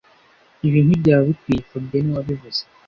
[0.67, 2.61] Ibi ntibyaba bikwiye fabien niwe wabivuze